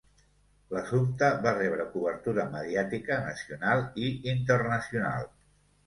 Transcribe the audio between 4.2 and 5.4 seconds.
internacional.